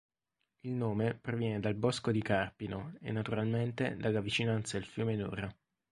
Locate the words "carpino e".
2.23-3.11